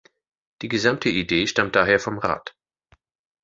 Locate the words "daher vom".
1.75-2.17